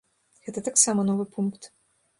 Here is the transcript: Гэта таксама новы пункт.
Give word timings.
Гэта 0.47 0.63
таксама 0.69 1.07
новы 1.11 1.31
пункт. 1.37 1.73